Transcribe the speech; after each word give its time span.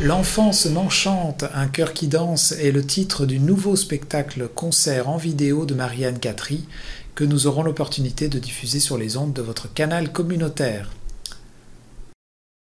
L'enfance 0.00 0.70
m'enchante, 0.70 1.44
un 1.56 1.66
cœur 1.66 1.92
qui 1.92 2.06
danse 2.06 2.52
est 2.52 2.70
le 2.70 2.82
titre 2.82 3.26
du 3.26 3.40
nouveau 3.40 3.74
spectacle 3.74 4.46
concert 4.46 5.08
en 5.08 5.16
vidéo 5.16 5.66
de 5.66 5.74
Marianne 5.74 6.20
Catry 6.20 6.68
que 7.16 7.24
nous 7.24 7.48
aurons 7.48 7.64
l'opportunité 7.64 8.28
de 8.28 8.38
diffuser 8.38 8.78
sur 8.78 8.96
les 8.96 9.16
ondes 9.16 9.32
de 9.32 9.42
votre 9.42 9.74
canal 9.74 10.12
communautaire. 10.12 10.92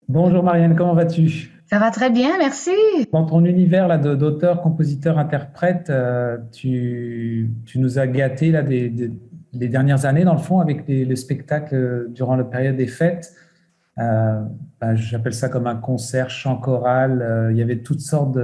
Bonjour 0.08 0.42
Marianne, 0.42 0.74
comment 0.74 0.94
vas-tu? 0.94 1.52
Ça 1.70 1.78
va 1.78 1.92
très 1.92 2.10
bien, 2.10 2.38
merci. 2.38 2.72
Dans 3.12 3.24
ton 3.24 3.44
univers 3.44 4.00
d'auteur, 4.00 4.60
compositeur, 4.60 5.16
interprète, 5.16 5.90
euh, 5.90 6.38
tu, 6.50 7.50
nous 7.76 8.00
as 8.00 8.08
gâté 8.08 8.50
là, 8.50 8.62
des, 8.62 8.92
les 9.52 9.68
dernières 9.68 10.06
années, 10.06 10.24
dans 10.24 10.34
le 10.34 10.40
fond, 10.40 10.58
avec 10.58 10.88
les, 10.88 11.16
spectacles 11.16 11.74
euh, 11.76 12.06
durant 12.08 12.34
la 12.34 12.44
période 12.44 12.76
des 12.76 12.88
fêtes. 12.88 13.32
Euh, 13.98 14.42
bah, 14.80 14.94
j'appelle 14.94 15.34
ça 15.34 15.48
comme 15.48 15.66
un 15.66 15.76
concert 15.76 16.30
chant 16.30 16.56
choral. 16.56 17.50
il 17.50 17.56
y 17.56 17.62
avait 17.62 17.78
toutes 17.78 18.00
sortes 18.00 18.36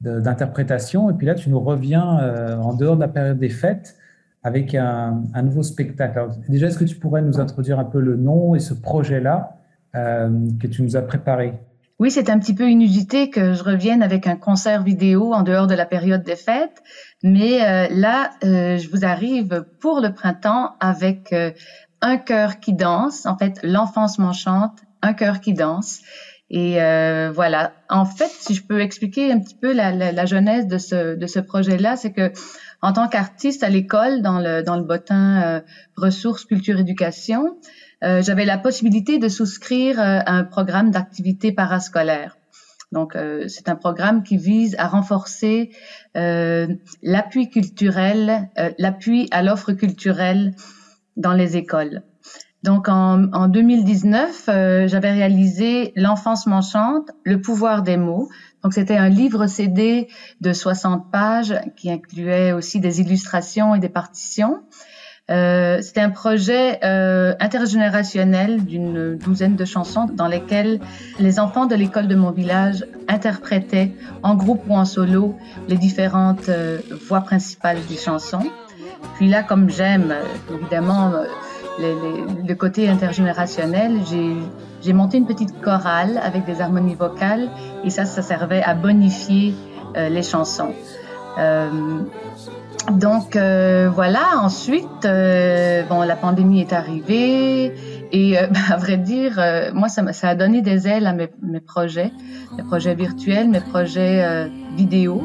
d'interprétations. 0.00 1.10
Et 1.10 1.14
puis 1.14 1.26
là, 1.26 1.34
tu 1.34 1.50
nous 1.50 1.60
reviens 1.60 2.58
en 2.60 2.74
dehors 2.74 2.96
de 2.96 3.00
la 3.00 3.08
période 3.08 3.38
des 3.38 3.50
fêtes 3.50 3.96
avec 4.42 4.74
un, 4.74 5.22
nouveau 5.42 5.62
spectacle. 5.62 6.28
déjà, 6.48 6.68
est-ce 6.68 6.78
que 6.78 6.84
tu 6.84 6.96
pourrais 6.96 7.22
nous 7.22 7.40
introduire 7.40 7.78
un 7.78 7.84
peu 7.84 8.00
le 8.00 8.16
nom 8.16 8.54
et 8.54 8.58
ce 8.58 8.74
projet-là 8.74 9.56
que 9.92 10.66
tu 10.66 10.82
nous 10.82 10.96
as 10.96 11.02
préparé? 11.02 11.60
Oui, 12.00 12.10
c'est 12.10 12.30
un 12.30 12.38
petit 12.38 12.54
peu 12.54 12.70
inusité 12.70 13.28
que 13.28 13.52
je 13.52 13.62
revienne 13.62 14.02
avec 14.02 14.26
un 14.26 14.36
concert 14.36 14.82
vidéo 14.82 15.34
en 15.34 15.42
dehors 15.42 15.66
de 15.66 15.74
la 15.74 15.84
période 15.84 16.22
des 16.22 16.34
fêtes, 16.34 16.82
mais 17.22 17.62
euh, 17.62 17.88
là, 17.90 18.30
euh, 18.42 18.78
je 18.78 18.88
vous 18.88 19.04
arrive 19.04 19.66
pour 19.80 20.00
le 20.00 20.14
printemps 20.14 20.76
avec 20.80 21.30
euh, 21.34 21.50
un 22.02 22.16
cœur 22.16 22.60
qui 22.60 22.72
danse. 22.72 23.26
En 23.26 23.36
fait, 23.36 23.60
l'enfance 23.62 24.18
m'enchante, 24.18 24.78
un 25.02 25.12
cœur 25.12 25.40
qui 25.40 25.54
danse. 25.54 26.00
Et 26.52 26.78
voilà. 27.32 27.72
En 27.88 28.04
fait, 28.04 28.30
si 28.30 28.54
je 28.54 28.64
peux 28.64 28.80
expliquer 28.80 29.30
un 29.30 29.38
petit 29.38 29.54
peu 29.54 29.72
la, 29.72 29.92
la, 29.92 30.10
la 30.10 30.26
genèse 30.26 30.66
de 30.66 30.78
ce, 30.78 31.14
de 31.14 31.26
ce 31.26 31.38
projet-là, 31.38 31.96
c'est 31.96 32.12
que 32.12 32.32
en 32.82 32.92
tant 32.92 33.06
qu'artiste 33.06 33.62
à 33.62 33.68
l'école, 33.68 34.20
dans 34.22 34.40
le, 34.40 34.62
dans 34.62 34.76
le 34.76 34.82
bottin 34.82 35.62
ressources, 35.96 36.44
culture, 36.44 36.80
éducation, 36.80 37.56
euh, 38.02 38.22
j'avais 38.22 38.44
la 38.44 38.58
possibilité 38.58 39.18
de 39.18 39.28
souscrire 39.28 40.00
euh, 40.00 40.20
à 40.24 40.32
un 40.32 40.44
programme 40.44 40.90
d'activité 40.90 41.52
parascolaire. 41.52 42.36
Donc, 42.92 43.14
euh, 43.14 43.46
c'est 43.46 43.68
un 43.68 43.76
programme 43.76 44.22
qui 44.22 44.36
vise 44.36 44.74
à 44.78 44.88
renforcer 44.88 45.70
l'appui 46.14 47.50
culturel, 47.50 48.48
l'appui 48.78 49.28
à 49.30 49.42
l'offre 49.42 49.72
culturelle 49.72 50.54
dans 51.20 51.32
les 51.32 51.56
écoles. 51.56 52.02
Donc, 52.62 52.88
en, 52.88 53.32
en 53.32 53.48
2019, 53.48 54.44
j'avais 54.86 55.12
réalisé 55.12 55.92
L'enfance 55.96 56.46
m'enchante, 56.46 57.10
le 57.24 57.40
pouvoir 57.40 57.82
des 57.82 57.96
mots. 57.96 58.28
Donc, 58.62 58.74
c'était 58.74 58.96
un 58.96 59.08
livre 59.08 59.46
CD 59.46 60.08
de 60.42 60.52
60 60.52 61.10
pages 61.10 61.54
qui 61.76 61.90
incluait 61.90 62.52
aussi 62.52 62.80
des 62.80 63.00
illustrations 63.00 63.74
et 63.74 63.78
des 63.78 63.88
partitions. 63.88 64.60
Euh, 65.30 65.80
C'était 65.80 66.00
un 66.00 66.10
projet 66.10 66.80
euh, 66.84 67.34
intergénérationnel 67.38 68.64
d'une 68.64 69.16
douzaine 69.16 69.54
de 69.54 69.64
chansons 69.64 70.06
dans 70.06 70.26
lesquelles 70.26 70.80
les 71.20 71.38
enfants 71.38 71.66
de 71.66 71.76
l'école 71.76 72.08
de 72.08 72.16
mon 72.16 72.32
village 72.32 72.84
interprétaient 73.06 73.92
en 74.24 74.34
groupe 74.34 74.62
ou 74.68 74.74
en 74.74 74.84
solo 74.84 75.36
les 75.68 75.76
différentes 75.76 76.48
euh, 76.48 76.80
voix 77.08 77.20
principales 77.20 77.78
des 77.88 77.96
chansons. 77.96 78.42
Puis 79.14 79.28
là, 79.28 79.42
comme 79.42 79.68
j'aime 79.70 80.10
euh, 80.12 80.56
évidemment 80.56 81.12
le 81.78 82.54
côté 82.54 82.88
intergénérationnel, 82.88 84.00
j'ai 84.82 84.92
monté 84.92 85.16
une 85.16 85.26
petite 85.26 85.60
chorale 85.62 86.20
avec 86.22 86.44
des 86.44 86.60
harmonies 86.60 86.94
vocales 86.94 87.48
et 87.84 87.90
ça, 87.90 88.04
ça 88.04 88.22
servait 88.22 88.62
à 88.62 88.74
bonifier 88.74 89.54
les 89.96 90.22
chansons. 90.22 90.74
Euh, 91.38 92.02
donc 92.90 93.36
euh, 93.36 93.90
voilà, 93.92 94.38
ensuite, 94.42 95.04
euh, 95.04 95.82
bon, 95.84 96.02
la 96.02 96.16
pandémie 96.16 96.60
est 96.60 96.72
arrivée 96.72 97.74
et 98.10 98.38
euh, 98.38 98.46
à 98.70 98.76
vrai 98.76 98.96
dire, 98.96 99.38
euh, 99.38 99.70
moi, 99.72 99.88
ça, 99.88 100.12
ça, 100.12 100.30
a 100.30 100.34
donné 100.34 100.62
des 100.62 100.88
ailes 100.88 101.06
à 101.06 101.12
mes, 101.12 101.28
mes, 101.42 101.60
projets, 101.60 102.10
mes 102.56 102.62
projets 102.64 102.94
virtuels, 102.94 103.48
mes 103.48 103.60
projets 103.60 104.24
euh, 104.24 104.48
vidéo. 104.76 105.22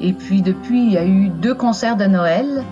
Et 0.00 0.12
puis 0.12 0.42
depuis, 0.42 0.84
il 0.84 0.92
y 0.92 0.98
a 0.98 1.04
eu 1.04 1.28
deux 1.28 1.54
concerts 1.54 1.96
de 1.96 2.04
Noël 2.04 2.64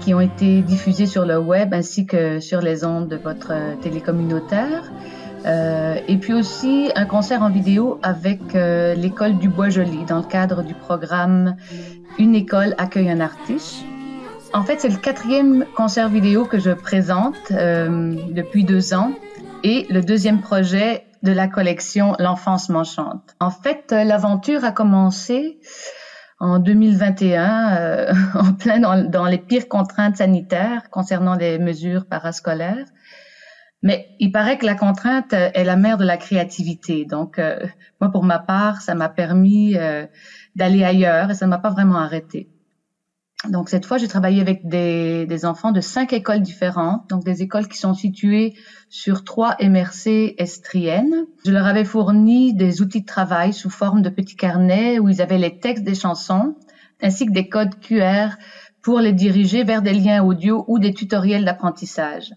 qui 0.00 0.14
ont 0.14 0.20
été 0.20 0.62
diffusés 0.62 1.06
sur 1.06 1.26
le 1.26 1.38
web 1.38 1.74
ainsi 1.74 2.06
que 2.06 2.40
sur 2.40 2.60
les 2.60 2.84
ondes 2.84 3.08
de 3.08 3.16
votre 3.16 3.52
télécommunautaire. 3.82 4.90
et 5.44 6.16
puis 6.18 6.32
aussi 6.32 6.90
un 6.94 7.04
concert 7.04 7.42
en 7.42 7.50
vidéo 7.50 7.98
avec 8.02 8.40
l'école 8.54 9.38
du 9.38 9.48
Bois-Joli 9.48 10.04
dans 10.06 10.18
le 10.18 10.24
cadre 10.24 10.62
du 10.62 10.74
programme 10.74 11.56
une 12.18 12.34
école 12.34 12.74
accueille 12.78 13.10
un 13.10 13.20
artiste. 13.20 13.84
En 14.52 14.62
fait, 14.62 14.80
c'est 14.80 14.88
le 14.88 14.96
quatrième 14.96 15.66
concert 15.76 16.08
vidéo 16.08 16.44
que 16.44 16.58
je 16.58 16.70
présente 16.70 17.36
euh, 17.50 18.14
depuis 18.30 18.64
deux 18.64 18.94
ans 18.94 19.12
et 19.62 19.86
le 19.90 20.00
deuxième 20.00 20.40
projet 20.40 21.04
de 21.22 21.32
la 21.32 21.48
collection 21.48 22.14
L'enfance 22.18 22.68
m'enchante. 22.68 23.34
En 23.40 23.50
fait, 23.50 23.92
euh, 23.92 24.04
l'aventure 24.04 24.64
a 24.64 24.72
commencé 24.72 25.58
en 26.38 26.58
2021, 26.58 27.76
euh, 27.76 28.14
en 28.34 28.52
plein 28.52 28.80
dans, 28.80 29.26
les 29.26 29.38
pires 29.38 29.68
contraintes 29.68 30.16
sanitaires 30.16 30.90
concernant 30.90 31.34
les 31.34 31.58
mesures 31.58 32.06
parascolaires. 32.06 32.86
Mais 33.82 34.08
il 34.18 34.32
paraît 34.32 34.58
que 34.58 34.66
la 34.66 34.74
contrainte 34.74 35.32
est 35.32 35.64
la 35.64 35.76
mère 35.76 35.98
de 35.98 36.04
la 36.04 36.16
créativité. 36.16 37.04
Donc, 37.04 37.38
euh, 37.38 37.58
moi, 38.00 38.10
pour 38.10 38.24
ma 38.24 38.38
part, 38.38 38.80
ça 38.80 38.94
m'a 38.94 39.08
permis 39.08 39.76
euh, 39.76 40.06
d'aller 40.54 40.82
ailleurs 40.82 41.30
et 41.30 41.34
ça 41.34 41.46
ne 41.46 41.50
m'a 41.50 41.58
pas 41.58 41.70
vraiment 41.70 41.98
arrêté. 41.98 42.48
Donc 43.50 43.68
cette 43.68 43.86
fois, 43.86 43.98
j'ai 43.98 44.08
travaillé 44.08 44.40
avec 44.40 44.66
des, 44.66 45.26
des, 45.26 45.44
enfants 45.44 45.72
de 45.72 45.80
cinq 45.80 46.12
écoles 46.12 46.40
différentes, 46.40 47.08
donc 47.08 47.24
des 47.24 47.42
écoles 47.42 47.68
qui 47.68 47.78
sont 47.78 47.94
situées 47.94 48.54
sur 48.88 49.24
trois 49.24 49.56
MRC 49.60 50.34
estriennes. 50.38 51.26
Je 51.44 51.50
leur 51.50 51.66
avais 51.66 51.84
fourni 51.84 52.54
des 52.54 52.82
outils 52.82 53.02
de 53.02 53.06
travail 53.06 53.52
sous 53.52 53.70
forme 53.70 54.02
de 54.02 54.08
petits 54.08 54.36
carnets 54.36 54.98
où 54.98 55.08
ils 55.08 55.22
avaient 55.22 55.38
les 55.38 55.58
textes 55.58 55.84
des 55.84 55.94
chansons, 55.94 56.54
ainsi 57.02 57.26
que 57.26 57.32
des 57.32 57.48
codes 57.48 57.78
QR 57.80 58.36
pour 58.82 59.00
les 59.00 59.12
diriger 59.12 59.64
vers 59.64 59.82
des 59.82 59.92
liens 59.92 60.22
audio 60.22 60.64
ou 60.68 60.78
des 60.78 60.94
tutoriels 60.94 61.44
d'apprentissage. 61.44 62.32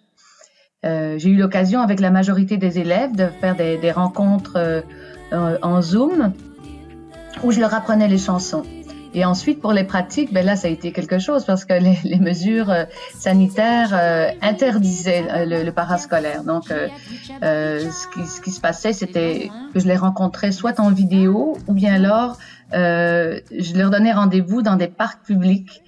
Euh, 0.85 1.17
j'ai 1.17 1.29
eu 1.29 1.35
l'occasion 1.35 1.81
avec 1.81 1.99
la 1.99 2.09
majorité 2.09 2.57
des 2.57 2.79
élèves 2.79 3.15
de 3.15 3.27
faire 3.41 3.55
des, 3.55 3.77
des 3.77 3.91
rencontres 3.91 4.83
euh, 5.33 5.57
en 5.61 5.81
Zoom 5.81 6.33
où 7.43 7.51
je 7.51 7.59
leur 7.59 7.73
apprenais 7.73 8.07
les 8.07 8.17
chansons. 8.17 8.63
Et 9.13 9.25
ensuite, 9.25 9.61
pour 9.61 9.73
les 9.73 9.83
pratiques, 9.83 10.31
ben 10.31 10.45
là, 10.45 10.55
ça 10.55 10.67
a 10.67 10.71
été 10.71 10.91
quelque 10.91 11.19
chose 11.19 11.45
parce 11.45 11.65
que 11.65 11.73
les, 11.73 11.97
les 12.03 12.19
mesures 12.19 12.69
euh, 12.69 12.85
sanitaires 13.15 13.89
euh, 13.93 14.29
interdisaient 14.41 15.25
euh, 15.29 15.45
le, 15.45 15.63
le, 15.63 15.71
parascolaire. 15.71 16.43
Donc, 16.43 16.65
ce 16.67 18.07
qui, 18.13 18.27
ce, 18.27 18.41
qui, 18.41 18.51
se 18.51 18.61
passait, 18.61 18.93
c'était 18.93 19.49
que 19.73 19.79
je 19.79 19.87
les 19.87 19.97
rencontrais 19.97 20.51
soit 20.51 20.79
en 20.79 20.91
vidéo 20.91 21.57
ou 21.67 21.73
bien 21.73 21.93
alors 21.93 22.37
je 22.71 23.77
leur 23.77 23.89
donnais 23.89 24.13
rendez-vous 24.13 24.61
dans 24.61 24.75
des 24.75 24.87
parcs 24.87 25.25
publics. 25.25 25.81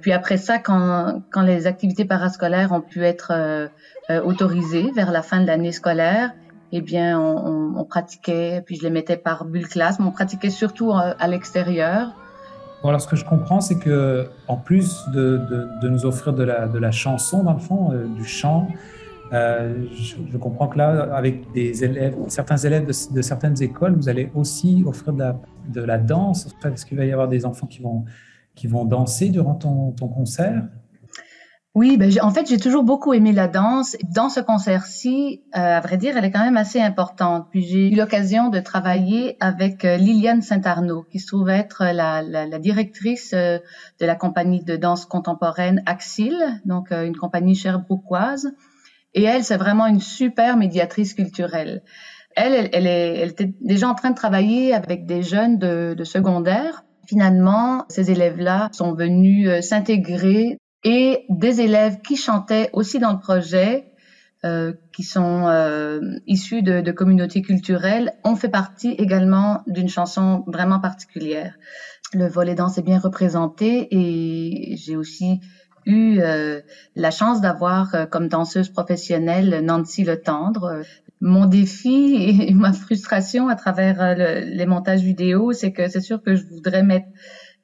puis 0.00 0.12
après 0.12 0.36
ça, 0.36 0.58
quand, 0.58 1.22
quand 1.30 1.40
les 1.40 1.66
activités 1.66 2.04
parascolaires 2.04 2.72
ont 2.72 2.82
pu 2.82 3.04
être 3.04 3.70
autorisées 4.10 4.90
vers 4.94 5.10
la 5.10 5.22
fin 5.22 5.40
de 5.40 5.46
l'année 5.46 5.72
scolaire, 5.72 6.32
eh 6.76 6.80
bien, 6.80 7.20
on, 7.20 7.78
on, 7.78 7.84
pratiquait, 7.84 8.60
puis 8.66 8.74
je 8.74 8.82
les 8.82 8.90
mettais 8.90 9.16
par 9.16 9.44
bulle 9.44 9.68
classe, 9.68 10.00
mais 10.00 10.06
on 10.06 10.10
pratiquait 10.10 10.50
surtout 10.50 10.90
euh, 10.90 11.14
à 11.20 11.28
l'extérieur. 11.28 12.12
Bon, 12.84 12.90
alors, 12.90 13.00
ce 13.00 13.08
que 13.08 13.16
je 13.16 13.24
comprends, 13.24 13.62
c'est 13.62 13.78
que 13.78 14.28
en 14.46 14.58
plus 14.58 15.06
de, 15.14 15.40
de, 15.80 15.88
nous 15.88 16.04
offrir 16.04 16.34
de 16.34 16.42
la, 16.42 16.68
de 16.68 16.78
la 16.78 16.90
chanson, 16.90 17.42
dans 17.42 17.54
le 17.54 17.58
fond, 17.58 17.92
euh, 17.92 18.04
du 18.08 18.26
chant, 18.26 18.68
euh, 19.32 19.86
je, 19.94 20.36
comprends 20.36 20.68
que 20.68 20.76
là, 20.76 21.14
avec 21.14 21.50
des 21.52 21.82
élèves, 21.82 22.14
certains 22.28 22.58
élèves 22.58 22.86
de, 22.86 23.22
certaines 23.22 23.62
écoles, 23.62 23.94
vous 23.94 24.10
allez 24.10 24.30
aussi 24.34 24.84
offrir 24.86 25.14
de 25.14 25.20
la, 25.20 25.86
la 25.86 25.96
danse. 25.96 26.54
Est-ce 26.62 26.84
qu'il 26.84 26.98
va 26.98 27.06
y 27.06 27.12
avoir 27.12 27.26
des 27.26 27.46
enfants 27.46 27.66
qui 27.66 27.80
vont, 27.80 28.04
qui 28.54 28.66
vont 28.66 28.84
danser 28.84 29.30
durant 29.30 29.54
ton, 29.54 29.92
ton 29.92 30.08
concert? 30.08 30.64
Oui, 31.74 31.96
ben 31.96 32.08
en 32.22 32.30
fait, 32.30 32.48
j'ai 32.48 32.58
toujours 32.58 32.84
beaucoup 32.84 33.14
aimé 33.14 33.32
la 33.32 33.48
danse. 33.48 33.96
Dans 34.14 34.28
ce 34.28 34.38
concert-ci, 34.38 35.42
euh, 35.56 35.58
à 35.58 35.80
vrai 35.80 35.96
dire, 35.96 36.16
elle 36.16 36.24
est 36.24 36.30
quand 36.30 36.44
même 36.44 36.56
assez 36.56 36.80
importante. 36.80 37.48
Puis 37.50 37.64
j'ai 37.64 37.90
eu 37.90 37.96
l'occasion 37.96 38.48
de 38.48 38.60
travailler 38.60 39.36
avec 39.40 39.84
euh, 39.84 39.96
Liliane 39.96 40.40
Saint-Arnaud, 40.40 41.02
qui 41.10 41.18
se 41.18 41.26
trouve 41.26 41.50
être 41.50 41.82
la, 41.82 42.22
la, 42.22 42.46
la 42.46 42.58
directrice 42.60 43.32
euh, 43.34 43.58
de 43.98 44.06
la 44.06 44.14
compagnie 44.14 44.62
de 44.62 44.76
danse 44.76 45.04
contemporaine 45.04 45.82
Axil, 45.84 46.36
donc 46.64 46.92
euh, 46.92 47.04
une 47.04 47.16
compagnie 47.16 47.56
cherbrouquoise. 47.56 48.52
Et 49.14 49.24
elle, 49.24 49.42
c'est 49.42 49.56
vraiment 49.56 49.88
une 49.88 50.00
super 50.00 50.56
médiatrice 50.56 51.12
culturelle. 51.12 51.82
Elle, 52.36 52.52
elle, 52.52 52.70
elle, 52.72 52.86
est, 52.86 53.16
elle 53.18 53.30
était 53.30 53.52
déjà 53.60 53.88
en 53.88 53.94
train 53.94 54.10
de 54.10 54.16
travailler 54.16 54.74
avec 54.74 55.06
des 55.06 55.24
jeunes 55.24 55.58
de, 55.58 55.94
de 55.98 56.04
secondaire. 56.04 56.84
Finalement, 57.08 57.84
ces 57.88 58.12
élèves-là 58.12 58.68
sont 58.72 58.94
venus 58.94 59.50
s'intégrer 59.60 60.58
et 60.84 61.24
des 61.28 61.60
élèves 61.60 62.00
qui 62.06 62.16
chantaient 62.16 62.70
aussi 62.72 62.98
dans 62.98 63.12
le 63.12 63.18
projet 63.18 63.90
euh, 64.44 64.74
qui 64.92 65.02
sont 65.02 65.46
euh, 65.46 66.18
issus 66.26 66.62
de, 66.62 66.82
de, 66.82 66.92
communautés 66.92 67.40
culturelles 67.40 68.12
ont 68.24 68.36
fait 68.36 68.50
partie 68.50 68.90
également 68.90 69.62
d'une 69.66 69.88
chanson 69.88 70.44
vraiment 70.46 70.80
particulière. 70.80 71.54
Le 72.12 72.28
volet 72.28 72.54
danse 72.54 72.76
est 72.76 72.82
bien 72.82 72.98
représenté 72.98 73.88
et 73.90 74.76
j'ai 74.76 74.96
aussi 74.96 75.40
eu 75.86 76.18
euh, 76.20 76.60
la 76.94 77.10
chance 77.10 77.40
d'avoir 77.40 77.94
euh, 77.94 78.04
comme 78.04 78.28
danseuse 78.28 78.68
professionnelle 78.68 79.60
Nancy 79.64 80.04
Le 80.04 80.20
Tendre. 80.20 80.82
Mon 81.22 81.46
défi 81.46 82.14
et 82.14 82.54
ma 82.54 82.74
frustration 82.74 83.48
à 83.48 83.54
travers 83.54 84.14
les 84.16 84.66
montages 84.66 85.00
vidéo, 85.00 85.52
c'est 85.52 85.72
que 85.72 85.88
c'est 85.88 86.02
sûr 86.02 86.22
que 86.22 86.36
je 86.36 86.44
voudrais 86.44 86.82
mettre 86.82 87.06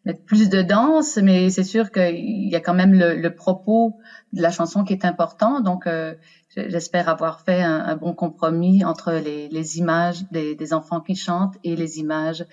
mettre 0.04 0.22
plus 0.24 0.48
de 0.48 0.62
danse, 0.62 1.18
mais 1.18 1.50
c'est 1.50 1.64
sûr 1.64 1.90
qu'il 1.90 2.48
y 2.48 2.56
a 2.56 2.60
quand 2.60 2.74
même 2.74 2.94
le, 2.94 3.28
propos 3.34 3.98
de 4.32 4.42
la 4.42 4.50
chanson 4.50 4.84
qui 4.84 4.92
est 4.92 5.04
important. 5.04 5.60
Donc, 5.60 5.86
euh, 5.86 6.14
j'espère 6.56 7.08
avoir 7.08 7.40
fait 7.40 7.62
un, 7.62 7.96
bon 7.96 8.14
compromis 8.14 8.84
entre 8.84 9.12
les, 9.12 9.78
images 9.78 10.24
des, 10.30 10.72
enfants 10.72 11.00
qui 11.00 11.16
chantent 11.16 11.56
et 11.64 11.76
les 11.76 11.98
images 11.98 12.44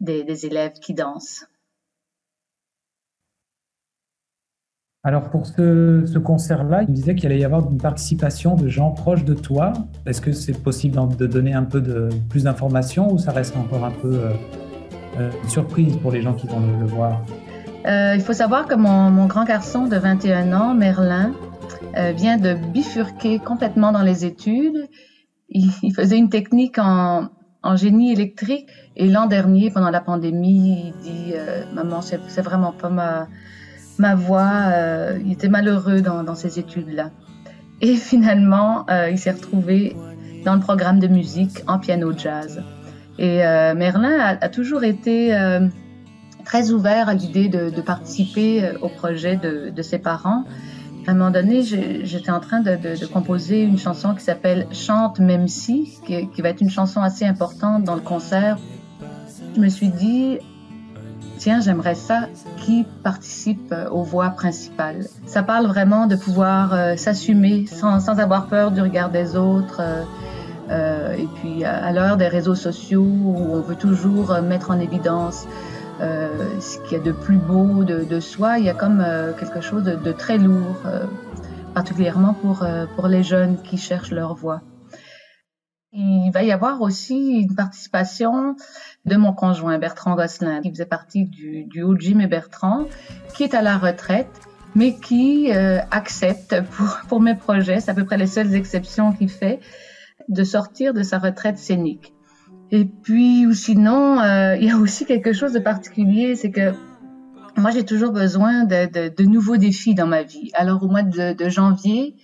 des, 0.00 0.46
élèves 0.46 0.74
qui 0.80 0.94
dansent. 0.94 1.46
Alors 5.04 5.30
pour 5.30 5.46
ce, 5.46 6.02
ce 6.04 6.18
concert-là, 6.18 6.82
il 6.82 6.92
disait 6.92 7.14
qu'il 7.14 7.30
allait 7.30 7.38
y 7.38 7.44
avoir 7.44 7.70
une 7.70 7.78
participation 7.78 8.56
de 8.56 8.66
gens 8.66 8.90
proches 8.90 9.22
de 9.22 9.34
toi. 9.34 9.72
Est-ce 10.04 10.20
que 10.20 10.32
c'est 10.32 10.60
possible 10.60 10.98
de 11.16 11.28
donner 11.28 11.54
un 11.54 11.62
peu 11.62 11.80
de 11.80 12.08
plus 12.28 12.42
d'informations 12.42 13.12
ou 13.12 13.16
ça 13.16 13.30
reste 13.30 13.56
encore 13.56 13.84
un 13.84 13.92
peu 13.92 14.12
euh, 14.12 14.32
euh, 15.18 15.30
surprise 15.48 15.96
pour 15.96 16.12
les 16.12 16.22
gens 16.22 16.34
qui 16.34 16.46
vont 16.46 16.60
le, 16.60 16.78
le 16.78 16.86
voir 16.86 17.22
euh, 17.86 18.14
Il 18.14 18.20
faut 18.20 18.32
savoir 18.32 18.66
que 18.66 18.74
mon, 18.74 19.26
grand 19.26 19.44
garçon 19.44 19.86
de 19.86 19.96
21 19.96 20.52
ans, 20.52 20.74
Merlin, 20.74 21.32
euh, 21.96 22.12
vient 22.12 22.36
de 22.36 22.54
bifurquer 22.54 23.38
complètement 23.38 23.92
dans 23.92 24.02
les 24.02 24.24
études. 24.24 24.88
Il, 25.48 25.94
faisait 25.94 26.18
une 26.18 26.28
technique 26.28 26.78
en, 26.78 27.28
en, 27.62 27.76
génie 27.76 28.12
électrique 28.12 28.68
et 28.96 29.08
l'an 29.08 29.26
dernier, 29.26 29.70
pendant 29.70 29.90
la 29.90 30.00
pandémie, 30.00 30.92
il 30.92 31.02
dit 31.02 31.34
Maman, 31.72 32.02
c'est 32.02 32.42
vraiment 32.42 32.72
pas 32.72 32.90
ma. 32.90 33.28
Euh, 33.98 35.18
il 35.24 35.32
était 35.32 35.48
malheureux 35.48 36.02
dans, 36.02 36.24
dans 36.24 36.34
ces 36.34 36.58
études-là. 36.58 37.10
Et 37.80 37.94
finalement, 37.94 38.86
il 39.10 39.18
s'est 39.18 39.30
retrouvé 39.30 39.96
dans 40.44 40.54
le 40.54 40.60
programme 40.60 40.98
de 40.98 41.06
musique 41.06 41.62
en 41.66 41.78
piano 41.78 42.12
jazz. 42.16 42.62
Et 43.18 43.44
euh, 43.44 43.74
Merlin 43.74 44.36
a, 44.40 44.48
toujours 44.48 44.84
été 44.84 45.34
euh, 45.34 45.66
très 46.44 46.70
ouvert 46.70 47.08
à 47.08 47.14
l'idée 47.14 47.48
de, 47.48 47.70
de, 47.70 47.80
participer 47.80 48.64
euh, 48.64 48.78
au 48.82 48.88
projet 48.88 49.36
de, 49.36 49.70
de, 49.70 49.82
ses 49.82 49.98
parents. 49.98 50.44
À 51.06 51.12
un 51.12 51.14
moment 51.14 51.30
donné, 51.30 51.62
j'étais 51.62 52.30
en 52.30 52.40
train 52.40 52.60
de, 52.60 52.76
de, 52.76 53.06
composer 53.06 53.62
une 53.62 53.78
chanson 53.78 54.14
qui 54.14 54.24
s'appelle 54.24 54.66
Chante 54.72 55.18
même 55.20 55.48
si, 55.48 55.98
qui, 56.06 56.28
qui, 56.28 56.42
va 56.42 56.50
être 56.50 56.60
une 56.60 56.70
chanson 56.70 57.00
assez 57.00 57.24
importante 57.24 57.84
dans 57.84 57.94
le 57.94 58.00
concert. 58.00 58.58
Je 59.54 59.60
me 59.60 59.68
suis 59.68 59.88
dit, 59.88 60.38
tiens, 61.38 61.60
j'aimerais 61.60 61.94
ça 61.94 62.28
qui 62.58 62.84
participe 63.02 63.74
aux 63.90 64.02
voix 64.02 64.30
principales. 64.30 65.06
Ça 65.26 65.42
parle 65.42 65.66
vraiment 65.66 66.06
de 66.06 66.16
pouvoir 66.16 66.74
euh, 66.74 66.96
s'assumer 66.96 67.66
sans, 67.66 68.00
sans, 68.00 68.18
avoir 68.18 68.48
peur 68.48 68.72
du 68.72 68.80
regard 68.80 69.10
des 69.10 69.36
autres. 69.36 69.80
Euh, 69.80 70.02
euh, 70.70 71.12
et 71.14 71.26
puis 71.36 71.64
à, 71.64 71.92
l'heure 71.92 72.16
des 72.16 72.28
réseaux 72.28 72.54
sociaux 72.54 73.02
où 73.02 73.36
on 73.52 73.60
veut 73.60 73.76
toujours 73.76 74.40
mettre 74.40 74.70
en 74.70 74.80
évidence 74.80 75.46
euh, 76.00 76.60
ce 76.60 76.78
qu'il 76.80 76.92
y 76.92 77.00
a 77.00 77.02
de 77.02 77.12
plus 77.12 77.38
beau 77.38 77.84
de, 77.84 78.04
de, 78.04 78.20
soi, 78.20 78.58
il 78.58 78.64
y 78.64 78.68
a 78.68 78.74
comme 78.74 79.00
euh, 79.00 79.32
quelque 79.32 79.60
chose 79.60 79.84
de, 79.84 80.12
très 80.12 80.38
lourd, 80.38 80.76
euh, 80.84 81.06
particulièrement 81.74 82.34
pour, 82.34 82.62
euh, 82.62 82.86
pour 82.96 83.08
les 83.08 83.22
jeunes 83.22 83.62
qui 83.62 83.78
cherchent 83.78 84.10
leur 84.10 84.34
voix. 84.34 84.60
Il 85.92 86.30
va 86.34 86.42
y 86.42 86.52
avoir 86.52 86.82
aussi 86.82 87.40
une 87.40 87.54
participation 87.54 88.56
de 89.06 89.16
mon 89.16 89.32
conjoint 89.32 89.78
Bertrand 89.78 90.14
Gosselin, 90.14 90.60
qui 90.60 90.70
faisait 90.70 90.84
partie 90.84 91.24
du 91.24 91.64
duo 91.64 91.96
Jim 91.98 92.18
et 92.18 92.26
Bertrand, 92.26 92.84
qui 93.34 93.44
est 93.44 93.54
à 93.54 93.62
la 93.62 93.78
retraite, 93.78 94.40
mais 94.74 94.94
qui 94.96 95.50
euh, 95.52 95.78
accepte 95.90 96.60
pour, 96.72 96.98
pour 97.08 97.20
mes 97.20 97.34
projets, 97.34 97.80
c'est 97.80 97.90
à 97.90 97.94
peu 97.94 98.04
près 98.04 98.18
les 98.18 98.26
seules 98.26 98.54
exceptions 98.54 99.12
qu'il 99.12 99.30
fait, 99.30 99.60
de 100.28 100.44
sortir 100.44 100.94
de 100.94 101.02
sa 101.02 101.18
retraite 101.18 101.58
scénique. 101.58 102.14
Et 102.70 102.84
puis, 102.84 103.46
ou 103.46 103.52
sinon, 103.52 104.20
euh, 104.20 104.56
il 104.60 104.66
y 104.66 104.70
a 104.70 104.76
aussi 104.76 105.04
quelque 105.04 105.32
chose 105.32 105.52
de 105.52 105.58
particulier, 105.58 106.34
c'est 106.36 106.50
que 106.50 106.72
moi, 107.56 107.70
j'ai 107.70 107.84
toujours 107.84 108.12
besoin 108.12 108.64
de, 108.64 109.22
nouveaux 109.24 109.56
défis 109.56 109.94
dans 109.94 110.06
ma 110.06 110.22
vie. 110.22 110.50
Alors, 110.54 110.82
au 110.82 110.88
mois 110.88 111.02
de, 111.02 111.48
janvier, 111.48 112.14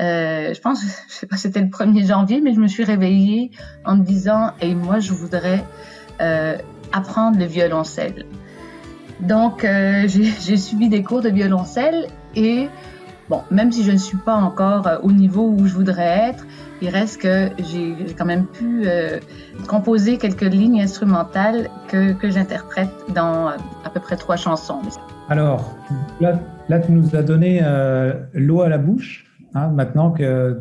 euh, 0.00 0.54
je 0.54 0.60
pense, 0.60 0.82
je 1.08 1.12
sais 1.12 1.26
pas, 1.26 1.36
c'était 1.36 1.60
le 1.60 1.68
1er 1.68 2.06
janvier, 2.06 2.40
mais 2.40 2.54
je 2.54 2.60
me 2.60 2.68
suis 2.68 2.84
réveillée 2.84 3.50
en 3.84 3.96
me 3.96 4.02
disant, 4.02 4.52
et 4.62 4.74
moi, 4.74 4.98
je 4.98 5.12
voudrais 5.12 5.62
euh, 6.20 6.56
apprendre 6.92 7.38
le 7.38 7.44
violoncelle. 7.44 8.24
Donc, 9.20 9.66
j'ai 10.06 10.56
suivi 10.56 10.88
des 10.88 11.02
cours 11.02 11.20
de 11.20 11.28
violoncelle 11.28 12.06
et, 12.34 12.68
bon, 13.28 13.42
même 13.50 13.70
si 13.72 13.84
je 13.84 13.92
ne 13.92 13.96
suis 13.96 14.16
pas 14.16 14.34
encore 14.34 14.86
euh, 14.86 14.98
au 15.02 15.12
niveau 15.12 15.48
où 15.48 15.66
je 15.66 15.74
voudrais 15.74 16.30
être, 16.30 16.46
il 16.80 16.88
reste 16.88 17.20
que 17.22 17.48
j'ai 17.58 18.14
quand 18.16 18.24
même 18.24 18.46
pu 18.46 18.82
euh, 18.86 19.18
composer 19.66 20.18
quelques 20.18 20.42
lignes 20.42 20.80
instrumentales 20.80 21.68
que, 21.88 22.12
que 22.12 22.30
j'interprète 22.30 22.90
dans 23.14 23.48
euh, 23.48 23.52
à 23.84 23.90
peu 23.90 24.00
près 24.00 24.16
trois 24.16 24.36
chansons. 24.36 24.80
Alors, 25.28 25.74
là, 26.20 26.38
là 26.68 26.78
tu 26.78 26.92
nous 26.92 27.14
as 27.16 27.22
donné 27.22 27.60
euh, 27.62 28.14
l'eau 28.32 28.62
à 28.62 28.68
la 28.68 28.78
bouche. 28.78 29.24
Hein, 29.54 29.68
maintenant 29.68 30.10
que, 30.10 30.60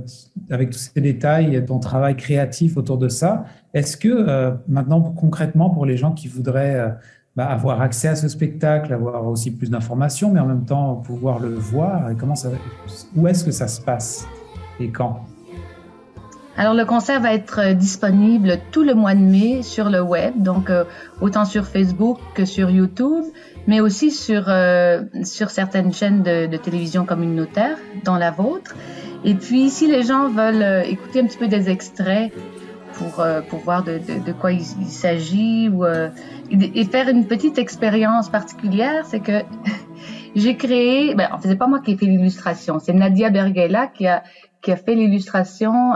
avec 0.50 0.70
tous 0.70 0.92
ces 0.94 1.02
détails, 1.02 1.64
ton 1.66 1.78
travail 1.78 2.16
créatif 2.16 2.78
autour 2.78 2.98
de 2.98 3.10
ça, 3.10 3.44
est-ce 3.74 3.98
que 3.98 4.08
euh, 4.08 4.52
maintenant, 4.68 5.02
concrètement, 5.02 5.70
pour 5.70 5.86
les 5.86 5.98
gens 5.98 6.14
qui 6.14 6.30
voudraient 6.30 6.80
euh, 6.80 6.90
bah, 7.38 7.46
avoir 7.46 7.82
accès 7.82 8.08
à 8.08 8.16
ce 8.16 8.28
spectacle, 8.28 8.92
avoir 8.92 9.28
aussi 9.28 9.52
plus 9.52 9.70
d'informations, 9.70 10.32
mais 10.32 10.40
en 10.40 10.48
même 10.48 10.66
temps 10.66 10.96
pouvoir 10.96 11.38
le 11.38 11.54
voir, 11.54 12.10
comment 12.20 12.34
ça, 12.34 12.50
où 13.16 13.28
est-ce 13.28 13.46
que 13.46 13.52
ça 13.52 13.68
se 13.68 13.80
passe 13.80 14.28
et 14.80 14.90
quand? 14.90 15.22
Alors 16.58 16.74
le 16.74 16.86
concert 16.86 17.22
va 17.22 17.36
être 17.36 17.60
euh, 17.60 17.74
disponible 17.76 18.58
tout 18.72 18.82
le 18.82 18.96
mois 18.96 19.14
de 19.14 19.20
mai 19.20 19.62
sur 19.62 19.92
le 19.92 20.02
web, 20.02 20.42
donc 20.42 20.72
euh, 20.72 20.86
autant 21.22 21.46
sur 21.46 21.68
Facebook 21.68 22.18
que 22.34 22.46
sur 22.46 22.72
YouTube, 22.72 23.24
mais 23.68 23.82
aussi 23.82 24.10
sur 24.10 24.46
euh, 24.48 25.04
sur 25.24 25.52
certaines 25.52 25.94
chaînes 25.94 26.24
de, 26.24 26.48
de, 26.48 26.58
télévision 26.58 27.06
communautaire, 27.06 27.78
dont 28.04 28.16
la 28.16 28.32
vôtre. 28.32 28.76
Et 29.24 29.36
puis 29.36 29.70
si 29.70 29.86
les 29.86 30.02
gens 30.02 30.30
veulent 30.30 30.88
écouter 30.88 31.20
un 31.20 31.26
petit 31.26 31.38
peu 31.38 31.48
des 31.48 31.70
extraits 31.70 32.32
pour 32.98 33.20
euh, 33.20 33.42
pour 33.42 33.60
voir 33.60 33.84
de, 33.84 33.98
de, 33.98 34.24
de 34.24 34.32
quoi 34.32 34.52
il, 34.52 34.64
s'agit 34.64 35.70
ou 35.70 35.86
et 35.86 36.86
faire 36.86 37.10
une 37.10 37.28
petite 37.28 37.58
expérience 37.58 38.30
particulière, 38.30 39.06
c'est 39.06 39.20
que 39.20 39.44
j'ai 40.36 40.56
créé, 40.56 41.14
ben, 41.16 41.28
en 41.32 41.38
fait, 41.38 41.50
c'est 41.50 41.58
pas 41.58 41.68
moi 41.68 41.80
qui 41.80 41.92
ai 41.92 41.98
fait 41.98 42.06
l'illustration, 42.06 42.80
c'est 42.80 42.94
Nadia 42.94 43.30
Berghella 43.30 43.88
qui 43.88 44.08
a 44.08 44.24
qui 44.62 44.72
a 44.72 44.76
fait 44.76 44.96
l'illustration 44.96 45.96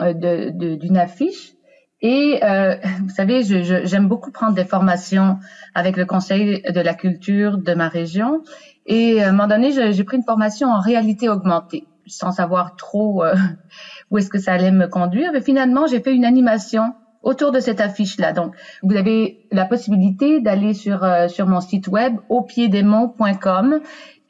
euh, 0.00 0.12
d'une 0.12 0.96
affiche. 0.96 1.52
Et 2.00 2.40
euh, 2.42 2.76
vous 3.02 3.08
savez, 3.08 3.42
j'aime 3.42 4.08
beaucoup 4.08 4.30
prendre 4.30 4.54
des 4.54 4.64
formations 4.64 5.38
avec 5.74 5.96
le 5.96 6.04
Conseil 6.04 6.62
de 6.62 6.80
la 6.80 6.94
culture 6.94 7.58
de 7.58 7.74
ma 7.74 7.88
région. 7.88 8.42
Et 8.86 9.22
à 9.22 9.28
un 9.28 9.32
moment 9.32 9.48
donné, 9.48 9.72
j'ai 9.92 10.04
pris 10.04 10.16
une 10.18 10.24
formation 10.24 10.68
en 10.68 10.80
réalité 10.80 11.28
augmentée, 11.28 11.84
sans 12.06 12.32
savoir 12.32 12.76
trop 12.76 13.24
euh, 13.24 13.34
où 14.10 14.18
est-ce 14.18 14.30
que 14.30 14.38
ça 14.38 14.52
allait 14.52 14.70
me 14.70 14.86
conduire. 14.86 15.32
Mais 15.32 15.42
finalement, 15.42 15.86
j'ai 15.86 16.00
fait 16.00 16.14
une 16.14 16.24
animation 16.24 16.92
autour 17.22 17.52
de 17.52 17.60
cette 17.60 17.80
affiche-là. 17.80 18.32
Donc, 18.32 18.54
vous 18.82 18.96
avez 18.96 19.40
la 19.50 19.64
possibilité 19.64 20.40
d'aller 20.40 20.74
sur 20.74 21.04
euh, 21.04 21.28
sur 21.28 21.46
mon 21.46 21.60
site 21.60 21.88
web 21.88 22.16
aupiedesmonts.com 22.28 23.80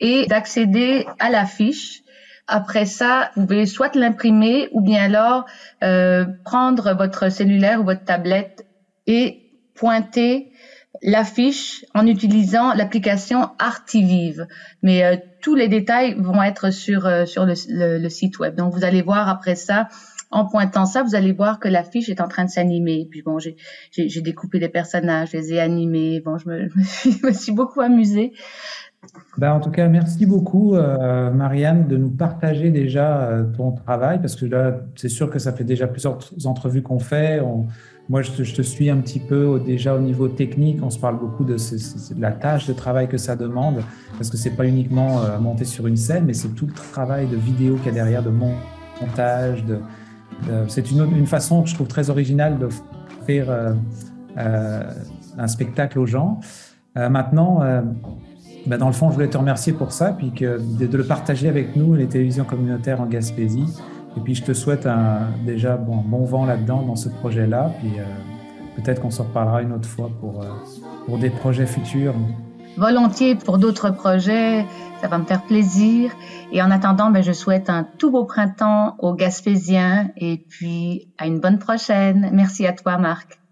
et 0.01 0.27
d'accéder 0.27 1.07
à 1.19 1.31
l'affiche 1.31 2.05
après 2.47 2.85
ça, 2.85 3.31
vous 3.37 3.47
pouvez 3.47 3.67
soit 3.67 3.95
l'imprimer 3.95 4.69
ou 4.73 4.83
bien 4.83 5.05
alors 5.05 5.47
euh, 5.83 6.27
prendre 6.45 6.95
votre 6.95 7.31
cellulaire 7.31 7.81
ou 7.81 7.85
votre 7.85 8.05
tablette 8.05 8.67
et 9.07 9.41
pointer 9.75 10.53
l'affiche 11.03 11.85
en 11.95 12.07
utilisant 12.07 12.75
l'application 12.75 13.51
Artivive. 13.59 14.47
Mais 14.83 15.05
euh, 15.05 15.17
tous 15.41 15.55
les 15.55 15.69
détails 15.69 16.15
vont 16.19 16.43
être 16.43 16.71
sur 16.71 17.07
euh, 17.07 17.27
sur 17.27 17.47
le, 17.47 18.09
site 18.09 18.39
web. 18.39 18.55
Donc 18.55 18.73
vous 18.75 18.85
allez 18.85 19.03
voir 19.03 19.29
après 19.29 19.57
ça. 19.57 19.89
En 20.31 20.47
pointant 20.47 20.85
ça, 20.85 21.03
vous 21.03 21.15
allez 21.15 21.33
voir 21.33 21.61
que 21.61 21.69
l'affiche 21.69 22.09
est 22.09 22.21
en 22.21 22.27
train 22.27 22.45
de 22.45 22.51
s'animer. 22.51 23.07
Puis 23.09 23.23
bon, 23.23 23.39
j'ai 23.39 24.21
découpé 24.21 24.59
les 24.59 24.69
personnages, 24.69 25.31
je 25.33 25.37
les 25.37 25.53
ai 25.55 25.61
animés. 25.61 26.21
Bon, 26.21 26.39
je 26.39 26.49
me, 26.49 27.33
suis, 27.33 27.53
beaucoup 27.53 27.81
amusée. 27.81 28.33
Ben, 29.39 29.53
en 29.53 29.61
tout 29.61 29.71
cas, 29.71 29.87
merci 29.87 30.27
beaucoup, 30.27 30.75
euh, 30.75 31.31
Marianne, 31.31 31.87
de 31.87 31.97
nous 31.97 32.11
partager 32.11 32.71
déjà 32.71 33.45
ton 33.57 33.73
travail, 33.73 34.19
parce 34.19 34.35
que 34.35 34.47
là, 34.47 34.81
c'est 34.97 35.11
sûr 35.11 35.31
que 35.31 35.39
ça 35.39 35.53
fait 35.53 35.63
déjà 35.63 35.87
plusieurs 35.87 36.19
entrevues 36.47 36.83
qu'on 36.83 36.99
fait. 36.99 37.41
Moi, 38.09 38.23
je 38.23 38.31
te, 38.31 38.63
suis 38.63 38.91
un 38.91 38.99
petit 38.99 39.19
peu 39.19 39.61
déjà 39.65 39.95
au 39.95 39.99
niveau 39.99 40.29
technique. 40.29 40.81
On 40.83 40.91
se 40.91 40.99
parle 40.99 41.19
beaucoup 41.19 41.45
de, 41.45 41.55
de, 41.55 42.21
la 42.21 42.33
tâche 42.33 42.67
de 42.67 42.73
travail 42.73 43.09
que 43.09 43.17
ça 43.17 43.35
demande, 43.35 43.83
parce 44.17 44.31
que 44.31 44.37
c'est 44.37 44.51
pas 44.51 44.67
uniquement 44.67 45.23
euh, 45.23 45.39
monter 45.39 45.65
sur 45.65 45.87
une 45.87 45.97
scène, 45.97 46.25
mais 46.27 46.35
c'est 46.35 46.55
tout 46.55 46.67
le 46.67 46.73
travail 46.73 47.27
de 47.27 47.37
vidéo 47.37 47.77
qu'il 47.77 47.87
y 47.87 47.89
a 47.91 47.93
derrière, 47.93 48.23
de 48.23 48.31
montage. 48.31 49.65
De, 49.65 49.79
c'est 50.69 50.91
une, 50.91 51.27
façon 51.27 51.63
que 51.63 51.71
je 51.71 51.75
trouve 51.75 51.89
très 51.89 52.11
originale 52.11 52.59
d'offrir 52.59 53.47
un 54.37 55.47
spectacle 55.47 55.99
aux 55.99 56.07
gens. 56.07 56.41
maintenant, 56.97 57.63
ben 58.67 58.79
dans 58.79 58.87
le 58.87 58.93
fond, 58.93 59.11
je 59.11 59.15
voulais 59.15 59.29
te 59.29 59.37
remercier 59.37 59.73
pour 59.73 59.93
ça, 59.93 60.13
puis 60.13 60.33
que, 60.33 60.59
de, 60.59 60.97
le 60.97 61.05
partager 61.05 61.49
avec 61.49 61.77
nous, 61.77 61.95
les 61.95 62.07
télévisions 62.07 62.45
communautaires 62.45 63.01
en 63.01 63.07
Gaspésie. 63.07 63.67
Et 64.17 64.21
puis, 64.21 64.35
je 64.35 64.45
te 64.45 64.53
souhaite 64.53 64.87
un, 64.87 65.29
déjà 65.45 65.77
bon, 65.77 65.97
bon 65.97 66.25
vent 66.25 66.47
là-dedans, 66.47 66.83
dans 66.83 66.97
ce 66.97 67.09
projet-là. 67.09 67.73
Puis, 67.81 67.93
peut-être 68.77 69.03
qu'on 69.03 69.11
se 69.11 69.23
reparlera 69.23 69.63
une 69.63 69.73
autre 69.73 69.89
fois 69.89 70.11
pour, 70.21 70.45
pour 71.07 71.19
des 71.19 71.31
projets 71.31 71.67
futurs 71.67 72.15
volontiers 72.77 73.35
pour 73.35 73.59
d'autres 73.59 73.91
projets. 73.91 74.67
Ça 75.01 75.09
va 75.09 75.19
me 75.19 75.25
faire 75.25 75.43
plaisir. 75.43 76.13
Et 76.53 76.63
en 76.63 76.71
attendant, 76.71 77.11
ben, 77.11 77.23
je 77.23 77.33
souhaite 77.33 77.71
un 77.71 77.87
tout 77.99 78.11
beau 78.11 78.25
printemps 78.25 78.97
aux 78.99 79.15
Gaspésiens 79.15 80.11
et 80.17 80.39
puis 80.49 81.09
à 81.19 81.27
une 81.27 81.41
bonne 81.41 81.59
prochaine. 81.59 82.31
Merci 82.33 82.67
à 82.67 82.73
toi, 82.73 82.99
Marc. 82.99 83.44